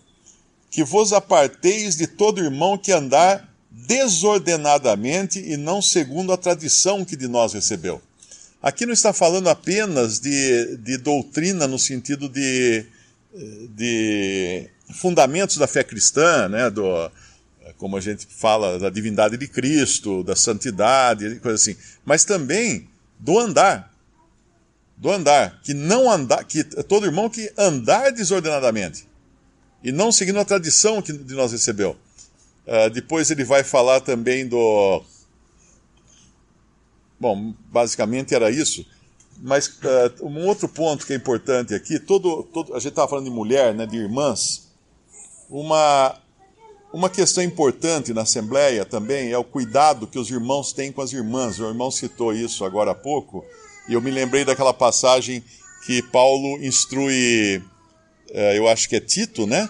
que 0.70 0.82
vos 0.82 1.12
aparteis 1.12 1.98
de 1.98 2.08
todo 2.08 2.42
irmão 2.42 2.78
que 2.78 2.94
andar 2.94 3.51
desordenadamente 3.72 5.40
e 5.40 5.56
não 5.56 5.82
segundo 5.82 6.34
a 6.34 6.38
tradição 6.38 7.06
que 7.06 7.16
de 7.16 7.28
nós 7.28 7.54
recebeu. 7.54 8.02
Aqui 8.62 8.86
não 8.86 8.94
está 8.94 9.14
falando 9.14 9.50
apenas 9.50 10.20
de, 10.20 10.78
de 10.78 10.98
doutrina 10.98 11.68
no 11.68 11.80
sentido 11.80 12.30
de, 12.30 12.86
de 13.70 14.70
fundamentos 14.94 15.58
da 15.58 15.66
fé 15.66 15.84
cristã, 15.84 16.48
né, 16.50 16.70
do, 16.70 17.10
como 17.78 17.98
a 17.98 18.02
gente 18.02 18.28
fala 18.30 18.78
da 18.78 18.90
divindade 18.90 19.38
de 19.38 19.48
Cristo, 19.48 20.24
da 20.24 20.36
santidade, 20.36 21.40
coisa 21.40 21.56
assim, 21.56 21.76
mas 22.06 22.24
também 22.24 22.88
do 23.18 23.40
andar. 23.40 23.90
Do 24.96 25.10
andar, 25.10 25.60
que 25.64 25.74
não 25.74 26.12
andar, 26.12 26.44
que 26.44 26.64
todo 26.64 27.08
irmão 27.08 27.28
que 27.28 27.52
andar 27.58 28.12
desordenadamente 28.12 29.08
e 29.84 29.92
não 29.92 30.12
seguindo 30.12 30.40
a 30.40 30.46
tradição 30.46 31.02
que 31.02 31.12
de 31.12 31.34
nós 31.34 31.52
recebeu. 31.52 31.98
Uh, 32.66 32.90
depois 32.92 33.32
ele 33.32 33.44
vai 33.44 33.64
falar 33.64 34.02
também 34.02 34.48
do. 34.48 35.04
Bom, 37.20 37.54
basicamente 37.72 38.34
era 38.34 38.50
isso. 38.50 38.86
Mas 39.42 39.68
uh, 39.68 40.26
um 40.26 40.46
outro 40.46 40.70
ponto 40.70 41.06
que 41.06 41.14
é 41.14 41.16
importante 41.16 41.74
aqui, 41.74 42.00
todo, 42.00 42.44
todo 42.44 42.76
a 42.76 42.80
gente 42.80 42.90
estava 42.90 43.08
falando 43.08 43.26
de 43.26 43.32
mulher, 43.32 43.74
né, 43.74 43.86
de 43.86 43.98
irmãs. 43.98 44.70
Uma, 45.50 46.16
uma 46.94 47.10
questão 47.10 47.44
importante 47.44 48.14
na 48.14 48.22
Assembleia 48.22 48.86
também 48.86 49.32
é 49.32 49.38
o 49.38 49.44
cuidado 49.44 50.06
que 50.08 50.20
os 50.20 50.30
irmãos 50.30 50.72
têm 50.72 50.92
com 50.92 51.02
as 51.02 51.12
irmãs. 51.12 51.60
O 51.60 51.68
irmão 51.68 51.90
citou 51.90 52.34
isso 52.34 52.64
agora 52.64 52.92
há 52.92 52.96
pouco, 52.96 53.44
e 53.90 53.94
eu 53.94 54.02
me 54.02 54.12
lembrei 54.12 54.46
daquela 54.46 54.74
passagem 54.74 55.44
que 55.86 56.02
Paulo 56.04 56.64
instrui, 56.64 57.62
eh, 58.30 58.58
eu 58.58 58.68
acho 58.68 58.88
que 58.88 58.96
é 58.96 59.00
Tito, 59.02 59.48
né? 59.48 59.68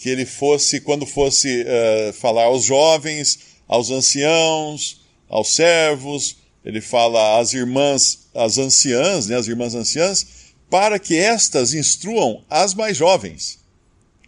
Que 0.00 0.08
ele 0.08 0.24
fosse, 0.24 0.80
quando 0.80 1.04
fosse 1.04 1.62
uh, 1.62 2.12
falar 2.14 2.44
aos 2.44 2.64
jovens, 2.64 3.38
aos 3.68 3.90
anciãos, 3.90 5.02
aos 5.28 5.54
servos, 5.54 6.36
ele 6.64 6.80
fala 6.80 7.38
às 7.38 7.52
irmãs, 7.52 8.28
às 8.34 8.56
anciãs, 8.56 9.26
né? 9.26 9.36
As 9.36 9.46
irmãs 9.46 9.74
anciãs, 9.74 10.26
para 10.70 10.98
que 10.98 11.16
estas 11.16 11.74
instruam 11.74 12.42
as 12.48 12.72
mais 12.72 12.96
jovens 12.96 13.60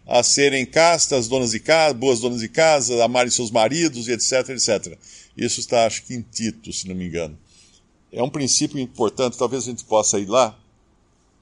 a 0.06 0.22
serem 0.22 0.66
castas, 0.66 1.28
donas 1.28 1.52
de 1.52 1.60
casa, 1.60 1.94
boas 1.94 2.20
donas 2.20 2.40
de 2.40 2.48
casa, 2.48 3.02
amarem 3.02 3.30
seus 3.30 3.50
maridos 3.50 4.08
etc, 4.08 4.50
etc. 4.50 4.98
Isso 5.36 5.60
está, 5.60 5.86
acho 5.86 6.02
que 6.04 6.14
em 6.14 6.20
Tito, 6.20 6.72
se 6.72 6.86
não 6.86 6.94
me 6.94 7.06
engano. 7.06 7.38
É 8.12 8.22
um 8.22 8.28
princípio 8.28 8.78
importante, 8.78 9.38
talvez 9.38 9.62
a 9.62 9.70
gente 9.70 9.84
possa 9.84 10.18
ir 10.18 10.26
lá, 10.26 10.58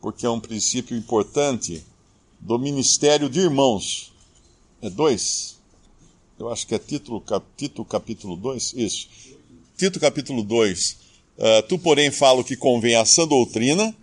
porque 0.00 0.24
é 0.24 0.30
um 0.30 0.38
princípio 0.38 0.96
importante 0.96 1.84
do 2.38 2.58
ministério 2.58 3.28
de 3.28 3.40
irmãos. 3.40 4.09
É 4.82 4.90
dois? 4.90 5.58
Eu 6.38 6.50
acho 6.50 6.66
que 6.66 6.74
é 6.74 6.78
Tito, 6.78 7.20
cap, 7.20 7.44
Tito 7.56 7.84
capítulo 7.84 8.36
2, 8.36 8.74
isso. 8.76 9.08
Tito 9.76 10.00
capítulo 10.00 10.42
2. 10.42 10.90
Uh, 10.90 10.96
ah, 11.42 11.62
tu, 11.62 11.78
porém, 11.78 12.10
fala 12.10 12.40
o 12.40 12.44
que 12.44 12.56
convém 12.56 12.94
à 12.94 13.04
sã 13.04 13.26
doutrina. 13.26 13.94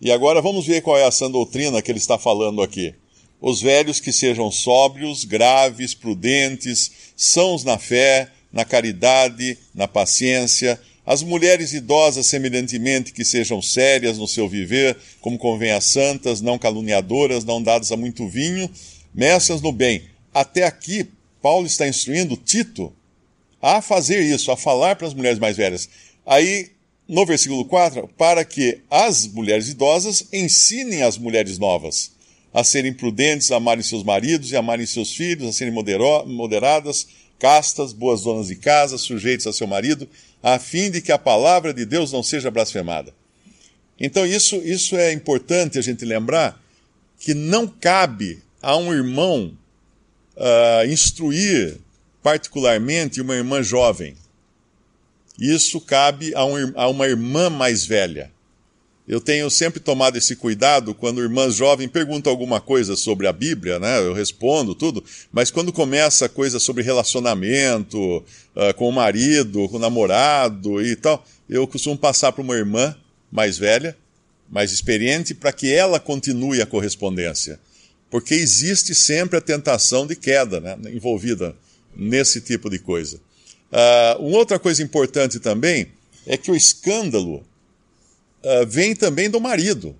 E 0.00 0.10
agora 0.10 0.42
vamos 0.42 0.66
ver 0.66 0.82
qual 0.82 0.98
é 0.98 1.04
a 1.04 1.10
sã 1.10 1.30
doutrina 1.30 1.80
que 1.80 1.90
ele 1.90 1.98
está 1.98 2.18
falando 2.18 2.60
aqui 2.60 2.94
os 3.42 3.60
velhos 3.60 3.98
que 3.98 4.12
sejam 4.12 4.52
sóbrios, 4.52 5.24
graves, 5.24 5.94
prudentes, 5.94 6.92
sãos 7.16 7.64
na 7.64 7.76
fé, 7.76 8.30
na 8.52 8.64
caridade, 8.64 9.58
na 9.74 9.88
paciência, 9.88 10.80
as 11.04 11.24
mulheres 11.24 11.72
idosas, 11.72 12.26
semelhantemente, 12.26 13.12
que 13.12 13.24
sejam 13.24 13.60
sérias 13.60 14.16
no 14.16 14.28
seu 14.28 14.48
viver, 14.48 14.96
como 15.20 15.36
convém 15.36 15.72
às 15.72 15.86
santas, 15.86 16.40
não 16.40 16.56
caluniadoras, 16.56 17.44
não 17.44 17.60
dadas 17.60 17.90
a 17.90 17.96
muito 17.96 18.28
vinho, 18.28 18.70
mestras 19.14 19.60
no 19.60 19.72
bem. 19.72 20.04
Até 20.32 20.64
aqui, 20.64 21.06
Paulo 21.40 21.66
está 21.66 21.86
instruindo 21.86 22.36
Tito 22.36 22.92
a 23.60 23.80
fazer 23.80 24.20
isso, 24.20 24.50
a 24.50 24.56
falar 24.56 24.96
para 24.96 25.06
as 25.06 25.14
mulheres 25.14 25.38
mais 25.38 25.56
velhas. 25.56 25.88
Aí, 26.26 26.70
no 27.08 27.24
versículo 27.26 27.64
4, 27.64 28.08
para 28.16 28.44
que 28.44 28.80
as 28.90 29.26
mulheres 29.26 29.68
idosas 29.68 30.26
ensinem 30.32 31.02
as 31.02 31.18
mulheres 31.18 31.58
novas 31.58 32.12
a 32.54 32.62
serem 32.62 32.92
prudentes, 32.92 33.50
a 33.50 33.56
amarem 33.56 33.82
seus 33.82 34.04
maridos 34.04 34.50
e 34.50 34.56
amarem 34.56 34.84
seus 34.84 35.14
filhos, 35.14 35.48
a 35.48 35.52
serem 35.52 35.72
moderadas, 35.72 37.06
castas, 37.38 37.92
boas 37.92 38.22
donas 38.22 38.48
de 38.48 38.56
casa, 38.56 38.98
sujeitos 38.98 39.46
a 39.46 39.52
seu 39.52 39.66
marido, 39.66 40.08
a 40.42 40.58
fim 40.58 40.90
de 40.90 41.00
que 41.00 41.10
a 41.10 41.18
palavra 41.18 41.72
de 41.72 41.86
Deus 41.86 42.12
não 42.12 42.22
seja 42.22 42.50
blasfemada. 42.50 43.14
Então, 43.98 44.26
isso, 44.26 44.56
isso 44.56 44.96
é 44.96 45.12
importante 45.12 45.78
a 45.78 45.82
gente 45.82 46.04
lembrar 46.04 46.60
que 47.18 47.34
não 47.34 47.66
cabe 47.66 48.42
a 48.62 48.76
um 48.76 48.92
irmão 48.92 49.56
uh, 50.36 50.86
instruir 50.86 51.78
particularmente 52.22 53.20
uma 53.20 53.34
irmã 53.34 53.62
jovem. 53.62 54.16
Isso 55.38 55.80
cabe 55.80 56.34
a, 56.34 56.44
um, 56.44 56.72
a 56.76 56.88
uma 56.88 57.06
irmã 57.06 57.50
mais 57.50 57.84
velha. 57.84 58.30
Eu 59.08 59.20
tenho 59.20 59.50
sempre 59.50 59.80
tomado 59.80 60.16
esse 60.16 60.36
cuidado 60.36 60.94
quando 60.94 61.20
irmãs 61.20 61.56
jovens 61.56 61.88
perguntam 61.88 62.30
alguma 62.30 62.60
coisa 62.60 62.94
sobre 62.94 63.26
a 63.26 63.32
Bíblia, 63.32 63.80
né? 63.80 63.98
Eu 63.98 64.12
respondo 64.12 64.76
tudo, 64.76 65.04
mas 65.32 65.50
quando 65.50 65.72
começa 65.72 66.28
coisa 66.28 66.60
sobre 66.60 66.84
relacionamento 66.84 67.98
uh, 67.98 68.72
com 68.76 68.88
o 68.88 68.92
marido, 68.92 69.68
com 69.68 69.76
o 69.76 69.80
namorado 69.80 70.80
e 70.80 70.94
tal, 70.94 71.24
eu 71.50 71.66
costumo 71.66 71.98
passar 71.98 72.30
para 72.30 72.42
uma 72.42 72.54
irmã 72.54 72.96
mais 73.30 73.58
velha, 73.58 73.96
mais 74.48 74.70
experiente, 74.70 75.34
para 75.34 75.52
que 75.52 75.72
ela 75.72 75.98
continue 75.98 76.62
a 76.62 76.66
correspondência. 76.66 77.58
Porque 78.12 78.34
existe 78.34 78.94
sempre 78.94 79.38
a 79.38 79.40
tentação 79.40 80.06
de 80.06 80.14
queda 80.14 80.60
né? 80.60 80.76
envolvida 80.92 81.56
nesse 81.96 82.42
tipo 82.42 82.68
de 82.68 82.78
coisa. 82.78 83.16
Uh, 83.72 84.26
uma 84.26 84.36
outra 84.36 84.58
coisa 84.58 84.82
importante 84.82 85.40
também 85.40 85.86
é 86.26 86.36
que 86.36 86.50
o 86.50 86.54
escândalo 86.54 87.36
uh, 87.36 88.66
vem 88.68 88.94
também 88.94 89.30
do 89.30 89.40
marido. 89.40 89.96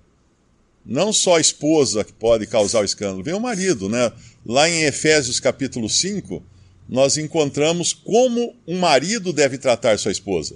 Não 0.85 1.11
só 1.11 1.37
a 1.37 1.41
esposa 1.41 2.03
que 2.03 2.13
pode 2.13 2.45
causar 2.45 2.81
o 2.81 2.85
escândalo, 2.85 3.23
vem 3.23 3.33
o 3.33 3.39
marido, 3.39 3.89
né? 3.89 4.11
Lá 4.45 4.69
em 4.69 4.83
Efésios 4.83 5.39
capítulo 5.39 5.89
5, 5.89 6.43
nós 6.87 7.17
encontramos 7.17 7.93
como 7.93 8.55
um 8.67 8.77
marido 8.77 9.33
deve 9.33 9.57
tratar 9.57 9.97
sua 9.97 10.11
esposa. 10.11 10.55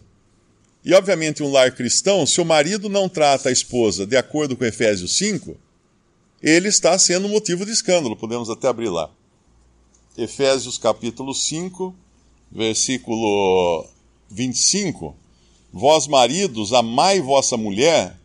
E, 0.86 0.94
obviamente, 0.94 1.42
um 1.42 1.52
lar 1.52 1.74
cristão, 1.74 2.24
se 2.24 2.40
o 2.40 2.46
marido 2.46 2.88
não 2.88 3.10
trata 3.10 3.50
a 3.50 3.52
esposa 3.52 4.06
de 4.06 4.16
acordo 4.16 4.56
com 4.56 4.64
Efésios 4.64 5.18
5, 5.18 5.58
ele 6.42 6.68
está 6.68 6.98
sendo 6.98 7.28
motivo 7.28 7.66
de 7.66 7.72
escândalo. 7.72 8.16
Podemos 8.16 8.50
até 8.50 8.68
abrir 8.68 8.90
lá. 8.90 9.10
Efésios 10.18 10.78
capítulo 10.78 11.34
5, 11.34 11.94
versículo 12.52 13.86
25. 14.30 15.16
Vós, 15.72 16.08
maridos, 16.08 16.74
amai 16.74 17.20
vossa 17.20 17.58
mulher, 17.58 18.16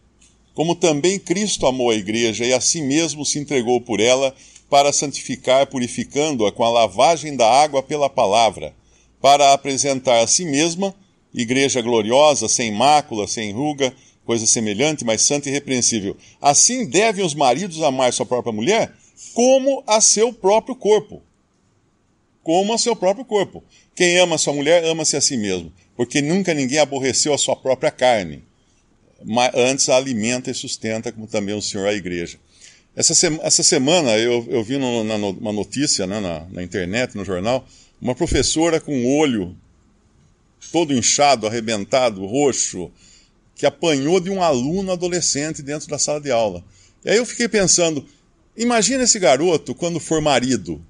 como 0.54 0.74
também 0.74 1.18
Cristo 1.18 1.66
amou 1.66 1.90
a 1.90 1.94
igreja 1.94 2.44
e 2.44 2.52
a 2.52 2.60
si 2.60 2.82
mesmo 2.82 3.24
se 3.24 3.38
entregou 3.38 3.80
por 3.80 4.00
ela 4.00 4.34
para 4.70 4.92
santificar, 4.92 5.66
purificando-a 5.66 6.52
com 6.52 6.64
a 6.64 6.70
lavagem 6.70 7.36
da 7.36 7.50
água 7.50 7.82
pela 7.82 8.08
palavra, 8.08 8.74
para 9.20 9.52
apresentar 9.52 10.20
a 10.20 10.26
si 10.26 10.44
mesma 10.44 10.94
igreja 11.34 11.80
gloriosa, 11.80 12.48
sem 12.48 12.72
mácula, 12.72 13.26
sem 13.26 13.52
ruga, 13.52 13.94
coisa 14.24 14.46
semelhante, 14.46 15.04
mas 15.04 15.22
santa 15.22 15.48
e 15.48 15.52
irrepreensível. 15.52 16.16
Assim 16.40 16.86
devem 16.86 17.24
os 17.24 17.34
maridos 17.34 17.82
amar 17.82 18.12
sua 18.12 18.26
própria 18.26 18.52
mulher 18.52 18.92
como 19.34 19.82
a 19.86 20.00
seu 20.00 20.32
próprio 20.32 20.74
corpo. 20.74 21.22
Como 22.42 22.72
a 22.72 22.78
seu 22.78 22.96
próprio 22.96 23.24
corpo. 23.24 23.62
Quem 23.94 24.18
ama 24.18 24.38
sua 24.38 24.52
mulher, 24.52 24.84
ama-se 24.84 25.16
a 25.16 25.20
si 25.20 25.36
mesmo, 25.36 25.72
porque 25.96 26.20
nunca 26.20 26.54
ninguém 26.54 26.78
aborreceu 26.78 27.32
a 27.32 27.38
sua 27.38 27.54
própria 27.54 27.90
carne. 27.90 28.42
Mas 29.24 29.52
antes 29.54 29.88
a 29.88 29.96
alimenta 29.96 30.50
e 30.50 30.54
sustenta, 30.54 31.12
como 31.12 31.26
também 31.26 31.54
o 31.54 31.62
Senhor 31.62 31.86
a 31.86 31.92
igreja. 31.92 32.38
Essa, 32.96 33.14
sema, 33.14 33.40
essa 33.42 33.62
semana 33.62 34.18
eu, 34.18 34.46
eu 34.50 34.62
vi 34.62 34.76
no, 34.76 35.04
na, 35.04 35.16
uma 35.16 35.52
notícia 35.52 36.06
né, 36.06 36.20
na, 36.20 36.46
na 36.50 36.62
internet, 36.62 37.16
no 37.16 37.24
jornal, 37.24 37.66
uma 38.00 38.14
professora 38.14 38.80
com 38.80 39.04
o 39.04 39.16
olho 39.16 39.56
todo 40.72 40.92
inchado, 40.92 41.46
arrebentado, 41.46 42.24
roxo, 42.26 42.90
que 43.62 43.66
apanhou 43.66 44.18
de 44.18 44.28
um 44.28 44.42
aluno 44.42 44.90
adolescente 44.90 45.62
dentro 45.62 45.86
da 45.86 45.96
sala 45.96 46.20
de 46.20 46.32
aula. 46.32 46.64
E 47.04 47.10
aí 47.10 47.16
eu 47.16 47.24
fiquei 47.24 47.46
pensando, 47.46 48.04
imagina 48.56 49.04
esse 49.04 49.20
garoto 49.20 49.72
quando 49.72 50.00
for 50.00 50.20
marido. 50.20 50.84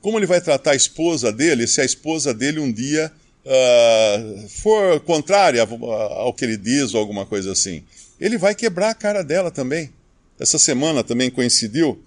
Como 0.00 0.16
ele 0.16 0.24
vai 0.24 0.40
tratar 0.40 0.70
a 0.70 0.76
esposa 0.76 1.32
dele 1.32 1.66
se 1.66 1.80
a 1.80 1.84
esposa 1.84 2.32
dele 2.32 2.60
um 2.60 2.70
dia 2.70 3.10
uh, 3.44 4.48
for 4.48 5.00
contrária 5.00 5.62
ao 5.62 6.32
que 6.32 6.44
ele 6.44 6.56
diz 6.56 6.94
ou 6.94 7.00
alguma 7.00 7.26
coisa 7.26 7.50
assim? 7.50 7.82
Ele 8.20 8.38
vai 8.38 8.54
quebrar 8.54 8.90
a 8.90 8.94
cara 8.94 9.24
dela 9.24 9.50
também. 9.50 9.90
Essa 10.38 10.60
semana 10.60 11.02
também 11.02 11.28
coincidiu. 11.28 12.00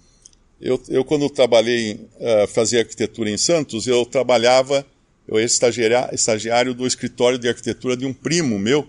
Eu, 0.58 0.82
eu 0.88 1.04
quando 1.04 1.28
trabalhei, 1.28 1.92
uh, 1.92 2.48
fazia 2.48 2.78
arquitetura 2.78 3.28
em 3.28 3.36
Santos, 3.36 3.86
eu 3.86 4.06
trabalhava 4.06 4.82
eu 5.26 5.36
era 5.36 5.46
estagiário, 5.46 6.14
estagiário 6.14 6.74
do 6.74 6.86
escritório 6.86 7.38
de 7.38 7.48
arquitetura 7.48 7.96
de 7.96 8.04
um 8.04 8.12
primo 8.12 8.58
meu, 8.58 8.86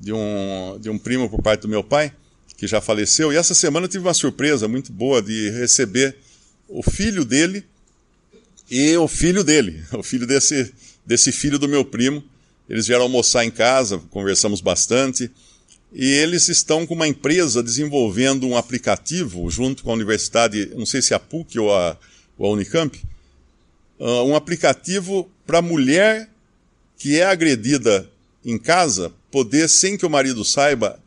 de 0.00 0.12
um, 0.12 0.78
de 0.80 0.88
um 0.88 0.98
primo 0.98 1.28
por 1.28 1.42
parte 1.42 1.62
do 1.62 1.68
meu 1.68 1.84
pai, 1.84 2.12
que 2.56 2.66
já 2.66 2.80
faleceu. 2.80 3.32
E 3.32 3.36
essa 3.36 3.54
semana 3.54 3.84
eu 3.84 3.90
tive 3.90 4.04
uma 4.04 4.14
surpresa 4.14 4.66
muito 4.66 4.90
boa 4.90 5.20
de 5.20 5.50
receber 5.50 6.16
o 6.68 6.82
filho 6.82 7.24
dele 7.24 7.64
e 8.70 8.96
o 8.96 9.06
filho 9.06 9.44
dele, 9.44 9.84
o 9.92 10.02
filho 10.02 10.26
desse, 10.26 10.72
desse 11.04 11.30
filho 11.30 11.58
do 11.58 11.68
meu 11.68 11.84
primo. 11.84 12.24
Eles 12.68 12.86
vieram 12.86 13.04
almoçar 13.04 13.44
em 13.44 13.50
casa, 13.50 13.98
conversamos 14.10 14.60
bastante. 14.60 15.30
E 15.92 16.04
eles 16.04 16.48
estão 16.48 16.86
com 16.86 16.94
uma 16.94 17.08
empresa 17.08 17.62
desenvolvendo 17.62 18.46
um 18.46 18.56
aplicativo 18.56 19.50
junto 19.50 19.82
com 19.82 19.90
a 19.90 19.94
universidade, 19.94 20.70
não 20.76 20.86
sei 20.86 21.02
se 21.02 21.12
é 21.12 21.16
a 21.16 21.20
PUC 21.20 21.58
ou 21.58 21.74
a, 21.74 21.98
ou 22.38 22.46
a 22.48 22.52
Unicamp, 22.52 22.96
uh, 23.98 24.22
um 24.22 24.36
aplicativo 24.36 25.28
para 25.44 25.60
mulher 25.60 26.30
que 26.96 27.18
é 27.18 27.24
agredida 27.24 28.08
em 28.44 28.56
casa 28.56 29.12
poder, 29.30 29.68
sem 29.68 29.96
que 29.96 30.06
o 30.06 30.10
marido 30.10 30.44
saiba, 30.44 31.00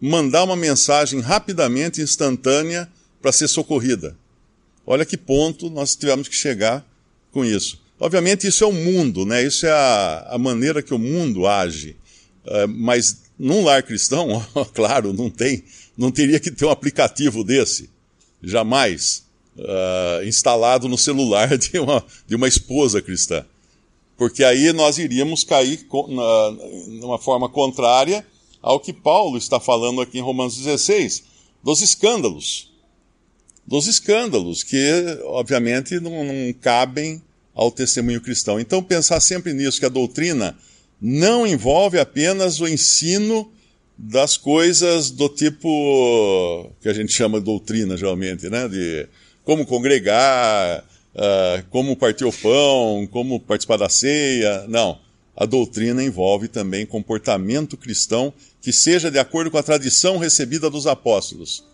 mandar 0.00 0.44
uma 0.44 0.56
mensagem 0.56 1.20
rapidamente, 1.20 2.00
instantânea, 2.00 2.90
para 3.20 3.32
ser 3.32 3.48
socorrida. 3.48 4.16
Olha 4.84 5.04
que 5.04 5.16
ponto 5.16 5.70
nós 5.70 5.94
tivemos 5.94 6.26
que 6.26 6.34
chegar 6.34 6.84
com 7.30 7.44
isso. 7.44 7.80
Obviamente, 8.00 8.48
isso 8.48 8.64
é 8.64 8.66
o 8.66 8.72
mundo, 8.72 9.24
né? 9.24 9.44
isso 9.44 9.64
é 9.64 9.70
a, 9.70 10.26
a 10.30 10.38
maneira 10.38 10.82
que 10.82 10.92
o 10.92 10.98
mundo 10.98 11.46
age. 11.46 11.96
Uh, 12.44 12.66
mas 12.66 13.22
num 13.38 13.62
lar 13.62 13.82
cristão, 13.84 14.44
claro, 14.74 15.12
não 15.12 15.30
tem, 15.30 15.62
não 15.96 16.10
teria 16.10 16.40
que 16.40 16.50
ter 16.50 16.64
um 16.64 16.70
aplicativo 16.70 17.44
desse. 17.44 17.88
Jamais 18.42 19.24
uh, 19.56 20.24
instalado 20.24 20.88
no 20.88 20.98
celular 20.98 21.56
de 21.58 21.78
uma, 21.78 22.04
de 22.26 22.34
uma 22.34 22.48
esposa 22.48 23.00
cristã. 23.00 23.44
Porque 24.16 24.44
aí 24.44 24.72
nós 24.72 24.98
iríamos 24.98 25.44
cair 25.44 25.86
numa 26.88 27.18
forma 27.18 27.48
contrária 27.48 28.24
ao 28.60 28.78
que 28.78 28.92
Paulo 28.92 29.36
está 29.36 29.58
falando 29.58 30.00
aqui 30.00 30.18
em 30.18 30.22
Romanos 30.22 30.56
16, 30.56 31.24
dos 31.62 31.82
escândalos. 31.82 32.70
Dos 33.66 33.86
escândalos, 33.86 34.62
que 34.62 34.78
obviamente 35.24 35.98
não, 35.98 36.24
não 36.24 36.52
cabem 36.60 37.22
ao 37.54 37.70
testemunho 37.70 38.20
cristão. 38.20 38.58
Então, 38.58 38.82
pensar 38.82 39.20
sempre 39.20 39.52
nisso, 39.52 39.78
que 39.78 39.86
a 39.86 39.90
doutrina 39.90 40.56
não 41.00 41.46
envolve 41.46 41.98
apenas 41.98 42.60
o 42.60 42.68
ensino 42.68 43.50
das 43.98 44.36
coisas 44.36 45.10
do 45.10 45.28
tipo 45.28 46.70
que 46.80 46.88
a 46.88 46.92
gente 46.92 47.12
chama 47.12 47.38
de 47.38 47.44
doutrina, 47.44 47.96
geralmente, 47.96 48.48
né? 48.48 48.68
De 48.68 49.08
como 49.44 49.66
congregar, 49.66 50.84
uh, 51.14 51.64
como 51.70 51.96
partir 51.96 52.24
o 52.24 52.32
pão, 52.32 53.06
como 53.10 53.40
participar 53.40 53.76
da 53.76 53.88
ceia. 53.88 54.66
Não. 54.68 54.98
A 55.34 55.46
doutrina 55.46 56.04
envolve 56.04 56.46
também 56.46 56.84
comportamento 56.84 57.76
cristão 57.76 58.32
que 58.60 58.72
seja 58.72 59.10
de 59.10 59.18
acordo 59.18 59.50
com 59.50 59.58
a 59.58 59.62
tradição 59.62 60.18
recebida 60.18 60.68
dos 60.68 60.86
apóstolos, 60.86 61.64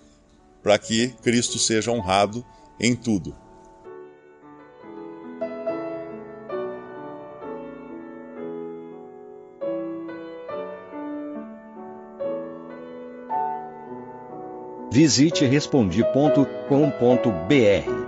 para 0.62 0.78
que 0.78 1.08
Cristo 1.22 1.58
seja 1.58 1.90
honrado 1.90 2.44
em 2.80 2.94
tudo. 2.94 3.34
Visite 14.90 15.44
respondi.com.br. 15.44 18.07